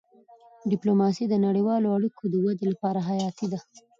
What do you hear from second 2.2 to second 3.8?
د ودې لپاره حیاتي ده.